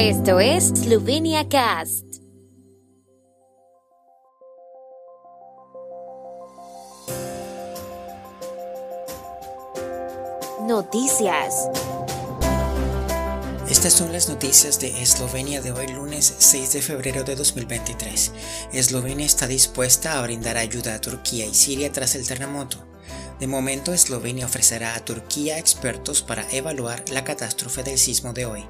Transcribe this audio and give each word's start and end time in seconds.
Esto 0.00 0.38
es 0.38 0.68
Slovenia 0.68 1.48
Cast. 1.48 2.04
Noticias. 10.68 11.68
Estas 13.68 13.92
son 13.92 14.12
las 14.12 14.28
noticias 14.28 14.78
de 14.78 15.02
Eslovenia 15.02 15.60
de 15.62 15.72
hoy 15.72 15.88
lunes 15.88 16.32
6 16.38 16.74
de 16.74 16.80
febrero 16.80 17.24
de 17.24 17.34
2023. 17.34 18.32
Eslovenia 18.72 19.26
está 19.26 19.48
dispuesta 19.48 20.16
a 20.16 20.22
brindar 20.22 20.58
ayuda 20.58 20.94
a 20.94 21.00
Turquía 21.00 21.44
y 21.44 21.54
Siria 21.54 21.90
tras 21.90 22.14
el 22.14 22.24
terremoto. 22.24 22.87
De 23.40 23.46
momento, 23.46 23.94
Eslovenia 23.94 24.46
ofrecerá 24.46 24.96
a 24.96 25.04
Turquía 25.04 25.58
expertos 25.58 26.22
para 26.22 26.50
evaluar 26.50 27.04
la 27.10 27.22
catástrofe 27.22 27.84
del 27.84 27.96
sismo 27.96 28.32
de 28.32 28.46
hoy. 28.46 28.64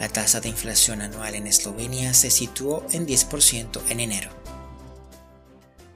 La 0.00 0.08
tasa 0.08 0.40
de 0.40 0.48
inflación 0.48 1.02
anual 1.02 1.34
en 1.34 1.46
Eslovenia 1.46 2.14
se 2.14 2.30
situó 2.30 2.86
en 2.92 3.06
10% 3.06 3.82
en 3.90 4.00
enero. 4.00 4.30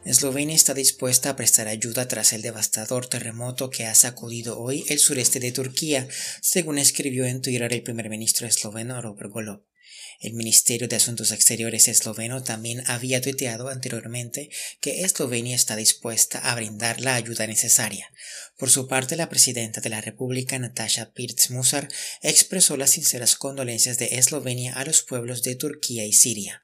Eslovenia 0.04 0.56
está 0.56 0.74
dispuesta 0.74 1.30
a 1.30 1.36
prestar 1.36 1.68
ayuda 1.68 2.08
tras 2.08 2.32
el 2.32 2.42
devastador 2.42 3.06
terremoto 3.06 3.70
que 3.70 3.86
ha 3.86 3.94
sacudido 3.94 4.58
hoy 4.58 4.84
el 4.88 4.98
sureste 4.98 5.38
de 5.38 5.52
Turquía, 5.52 6.08
según 6.40 6.78
escribió 6.78 7.24
en 7.24 7.40
Twitter 7.40 7.72
el 7.72 7.82
primer 7.82 8.10
ministro 8.10 8.46
esloveno 8.46 9.00
Robert 9.00 9.30
Golob. 9.30 9.71
El 10.20 10.34
Ministerio 10.34 10.88
de 10.88 10.96
Asuntos 10.96 11.32
Exteriores 11.32 11.88
esloveno 11.88 12.42
también 12.42 12.82
había 12.86 13.20
tuiteado 13.20 13.68
anteriormente 13.68 14.50
que 14.80 15.02
Eslovenia 15.02 15.56
está 15.56 15.76
dispuesta 15.76 16.38
a 16.38 16.54
brindar 16.54 17.00
la 17.00 17.14
ayuda 17.14 17.46
necesaria. 17.46 18.12
Por 18.56 18.70
su 18.70 18.86
parte, 18.86 19.16
la 19.16 19.28
presidenta 19.28 19.80
de 19.80 19.90
la 19.90 20.00
República, 20.00 20.58
Natasha 20.58 21.12
Pirc-Musar, 21.12 21.88
expresó 22.20 22.76
las 22.76 22.90
sinceras 22.90 23.36
condolencias 23.36 23.98
de 23.98 24.16
Eslovenia 24.16 24.74
a 24.74 24.84
los 24.84 25.02
pueblos 25.02 25.42
de 25.42 25.56
Turquía 25.56 26.04
y 26.04 26.12
Siria. 26.12 26.62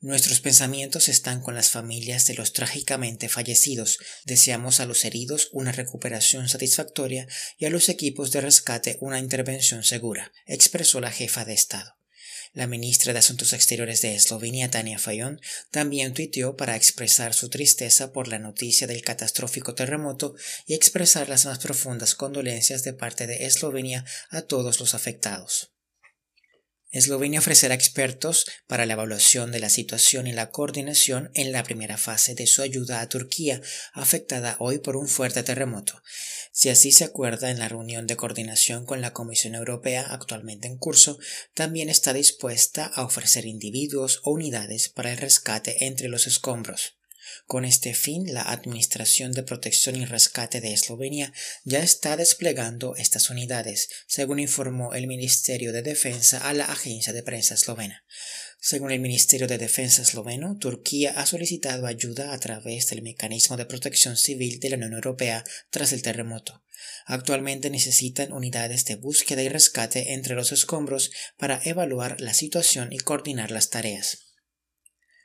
Nuestros 0.00 0.40
pensamientos 0.40 1.08
están 1.08 1.40
con 1.40 1.54
las 1.54 1.70
familias 1.70 2.26
de 2.26 2.34
los 2.34 2.52
trágicamente 2.52 3.30
fallecidos. 3.30 3.98
Deseamos 4.24 4.78
a 4.78 4.86
los 4.86 5.04
heridos 5.06 5.48
una 5.52 5.72
recuperación 5.72 6.48
satisfactoria 6.48 7.26
y 7.58 7.64
a 7.64 7.70
los 7.70 7.88
equipos 7.88 8.30
de 8.30 8.42
rescate 8.42 8.98
una 9.00 9.18
intervención 9.18 9.84
segura, 9.84 10.32
expresó 10.46 11.00
la 11.00 11.10
jefa 11.10 11.46
de 11.46 11.54
Estado. 11.54 11.95
La 12.56 12.66
ministra 12.66 13.12
de 13.12 13.18
Asuntos 13.18 13.52
Exteriores 13.52 14.00
de 14.00 14.14
Eslovenia, 14.14 14.70
Tania 14.70 14.98
Fayon, 14.98 15.42
también 15.70 16.14
tuiteó 16.14 16.56
para 16.56 16.74
expresar 16.74 17.34
su 17.34 17.50
tristeza 17.50 18.14
por 18.14 18.28
la 18.28 18.38
noticia 18.38 18.86
del 18.86 19.02
catastrófico 19.02 19.74
terremoto 19.74 20.34
y 20.64 20.72
expresar 20.72 21.28
las 21.28 21.44
más 21.44 21.58
profundas 21.58 22.14
condolencias 22.14 22.82
de 22.82 22.94
parte 22.94 23.26
de 23.26 23.44
Eslovenia 23.44 24.06
a 24.30 24.40
todos 24.40 24.80
los 24.80 24.94
afectados. 24.94 25.74
Eslovenia 26.88 27.40
ofrecerá 27.40 27.74
expertos 27.74 28.46
para 28.66 28.86
la 28.86 28.94
evaluación 28.94 29.52
de 29.52 29.60
la 29.60 29.68
situación 29.68 30.26
y 30.26 30.32
la 30.32 30.50
coordinación 30.50 31.30
en 31.34 31.52
la 31.52 31.62
primera 31.62 31.98
fase 31.98 32.34
de 32.34 32.46
su 32.46 32.62
ayuda 32.62 33.02
a 33.02 33.08
Turquía, 33.10 33.60
afectada 33.92 34.56
hoy 34.60 34.78
por 34.78 34.96
un 34.96 35.08
fuerte 35.08 35.42
terremoto. 35.42 36.00
Si 36.58 36.70
así 36.70 36.90
se 36.90 37.04
acuerda 37.04 37.50
en 37.50 37.58
la 37.58 37.68
reunión 37.68 38.06
de 38.06 38.16
coordinación 38.16 38.86
con 38.86 39.02
la 39.02 39.12
Comisión 39.12 39.54
Europea 39.54 40.06
actualmente 40.08 40.66
en 40.66 40.78
curso, 40.78 41.18
también 41.52 41.90
está 41.90 42.14
dispuesta 42.14 42.86
a 42.86 43.04
ofrecer 43.04 43.44
individuos 43.44 44.22
o 44.24 44.30
unidades 44.30 44.88
para 44.88 45.12
el 45.12 45.18
rescate 45.18 45.84
entre 45.84 46.08
los 46.08 46.26
escombros. 46.26 46.94
Con 47.46 47.66
este 47.66 47.92
fin, 47.92 48.32
la 48.32 48.40
Administración 48.40 49.32
de 49.32 49.42
Protección 49.42 49.96
y 49.96 50.06
Rescate 50.06 50.62
de 50.62 50.72
Eslovenia 50.72 51.30
ya 51.64 51.80
está 51.80 52.16
desplegando 52.16 52.96
estas 52.96 53.28
unidades, 53.28 53.90
según 54.06 54.38
informó 54.38 54.94
el 54.94 55.08
Ministerio 55.08 55.74
de 55.74 55.82
Defensa 55.82 56.38
a 56.48 56.54
la 56.54 56.64
agencia 56.64 57.12
de 57.12 57.22
prensa 57.22 57.52
eslovena. 57.52 58.02
Según 58.68 58.90
el 58.90 58.98
Ministerio 58.98 59.46
de 59.46 59.58
Defensa 59.58 60.02
esloveno, 60.02 60.58
Turquía 60.58 61.12
ha 61.20 61.24
solicitado 61.24 61.86
ayuda 61.86 62.32
a 62.32 62.40
través 62.40 62.90
del 62.90 63.00
Mecanismo 63.00 63.56
de 63.56 63.64
Protección 63.64 64.16
Civil 64.16 64.58
de 64.58 64.70
la 64.70 64.76
Unión 64.76 64.94
Europea 64.94 65.44
tras 65.70 65.92
el 65.92 66.02
terremoto. 66.02 66.64
Actualmente 67.04 67.70
necesitan 67.70 68.32
unidades 68.32 68.84
de 68.84 68.96
búsqueda 68.96 69.44
y 69.44 69.48
rescate 69.48 70.14
entre 70.14 70.34
los 70.34 70.50
escombros 70.50 71.12
para 71.36 71.60
evaluar 71.62 72.20
la 72.20 72.34
situación 72.34 72.92
y 72.92 72.98
coordinar 72.98 73.52
las 73.52 73.70
tareas. 73.70 74.25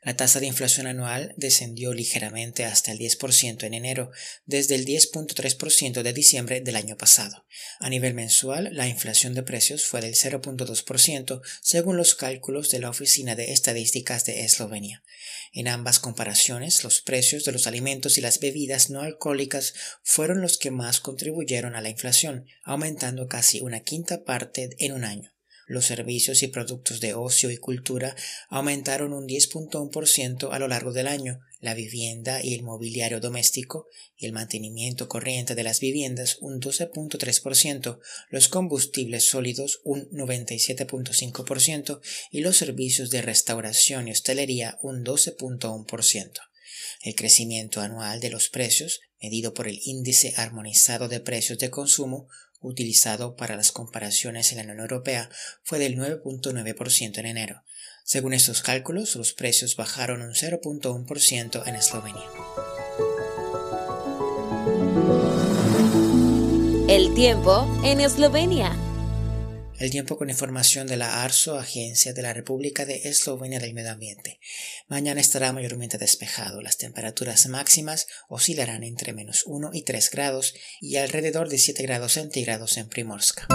La 0.04 0.18
tasa 0.18 0.40
de 0.40 0.48
inflación 0.48 0.88
anual 0.88 1.36
descendió 1.38 1.94
ligeramente 1.94 2.66
hasta 2.66 2.92
el 2.92 2.98
10% 2.98 3.64
en 3.66 3.76
enero, 3.76 4.10
desde 4.46 4.74
el 4.74 4.84
10.3% 4.84 6.02
de 6.02 6.14
diciembre 6.14 6.60
del 6.60 6.76
año 6.76 6.98
pasado. 6.98 7.46
A 7.80 7.88
nivel 7.88 8.16
mensual, 8.16 8.70
la 8.72 8.88
inflación 8.88 9.36
de 9.36 9.44
precios 9.44 9.86
fue 9.86 10.02
del 10.02 10.16
0.2%, 10.16 11.42
según 11.62 11.98
los 11.98 12.16
cálculos 12.16 12.72
de 12.72 12.80
la 12.80 12.90
Oficina 12.90 13.36
de 13.36 13.52
Estadísticas 13.52 14.26
de 14.26 14.44
Eslovenia. 14.44 15.04
En 15.54 15.68
ambas 15.68 16.00
comparaciones, 16.00 16.84
los 16.84 17.02
precios 17.02 17.46
de 17.46 17.52
los 17.52 17.68
alimentos 17.68 18.18
y 18.18 18.22
las 18.22 18.40
bebidas 18.40 18.90
no 18.90 19.02
alcohólicas 19.02 19.76
fueron 20.02 20.42
los 20.42 20.58
que 20.58 20.72
más 20.72 21.00
contribuyeron 21.00 21.76
a 21.76 21.82
la 21.82 21.90
inflación, 21.90 22.48
aumentando 22.64 23.28
casi 23.28 23.62
una 23.62 23.82
quinta 23.82 24.24
parte 24.24 24.76
en 24.80 24.94
un 24.94 25.04
año. 25.04 25.32
Los 25.72 25.86
servicios 25.86 26.44
y 26.44 26.48
productos 26.48 27.00
de 27.00 27.14
ocio 27.14 27.50
y 27.50 27.56
cultura 27.56 28.14
aumentaron 28.50 29.14
un 29.14 29.26
10.1% 29.26 30.50
a 30.52 30.60
lo 30.60 30.68
largo 30.68 30.92
del 30.92 31.08
año, 31.08 31.40
la 31.62 31.74
vivienda 31.74 32.44
y 32.44 32.56
el 32.56 32.64
mobiliario 32.64 33.22
doméstico 33.22 33.88
y 34.18 34.26
el 34.26 34.34
mantenimiento 34.34 35.08
corriente 35.08 35.56
de 35.56 35.64
las 35.64 35.80
viviendas 35.80 36.40
un 36.42 36.60
12.3%, 36.60 38.00
los 38.30 38.50
combustibles 38.50 39.24
sólidos 39.30 39.80
un 39.86 40.10
97.5% 40.10 42.02
y 42.32 42.42
los 42.42 42.58
servicios 42.58 43.10
de 43.10 43.22
restauración 43.22 44.10
y 44.10 44.12
hostelería 44.12 44.78
un 44.82 45.06
12.1%. 45.06 46.32
El 47.02 47.16
crecimiento 47.16 47.80
anual 47.80 48.20
de 48.20 48.30
los 48.30 48.50
precios, 48.50 49.00
medido 49.22 49.54
por 49.54 49.70
el 49.70 49.80
índice 49.86 50.34
armonizado 50.36 51.08
de 51.08 51.22
precios 51.22 51.60
de 51.60 51.70
consumo, 51.70 52.28
utilizado 52.62 53.36
para 53.36 53.56
las 53.56 53.72
comparaciones 53.72 54.52
en 54.52 54.58
la 54.58 54.64
Unión 54.64 54.80
Europea 54.80 55.30
fue 55.64 55.80
del 55.80 55.98
9.9% 55.98 57.18
en 57.18 57.26
enero. 57.26 57.64
Según 58.04 58.34
estos 58.34 58.62
cálculos, 58.62 59.16
los 59.16 59.34
precios 59.34 59.76
bajaron 59.76 60.22
un 60.22 60.34
0.1% 60.34 61.68
en 61.68 61.76
Eslovenia. 61.76 62.26
El 66.88 67.14
tiempo 67.14 67.82
en 67.86 68.02
Eslovenia. 68.02 68.76
El 69.82 69.90
tiempo 69.90 70.16
con 70.16 70.30
información 70.30 70.86
de 70.86 70.96
la 70.96 71.24
ARSO, 71.24 71.58
Agencia 71.58 72.14
de 72.14 72.22
la 72.22 72.34
República 72.34 72.86
de 72.86 73.10
Eslovenia 73.10 73.60
del 73.60 73.74
Medio 73.74 73.90
Ambiente. 73.90 74.40
Mañana 74.88 75.20
estará 75.20 75.54
mayormente 75.54 75.98
despejado. 75.98 76.62
Las 76.62 76.78
temperaturas 76.78 77.48
máximas 77.48 78.06
oscilarán 78.30 78.84
entre 78.84 79.12
menos 79.14 79.42
1 79.48 79.72
y 79.74 79.82
3 79.82 80.12
grados 80.12 80.54
y 80.82 80.98
alrededor 80.98 81.50
de 81.50 81.58
7 81.58 81.82
grados 81.82 82.14
centígrados 82.14 82.78
en 82.78 82.90
Primorska. 82.90 83.48